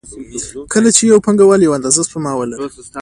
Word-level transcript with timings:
کله 0.73 0.89
چې 0.97 1.01
یو 1.11 1.23
پانګوال 1.25 1.61
یوه 1.61 1.75
اندازه 1.77 2.01
سپما 2.07 2.31
ولري 2.35 2.65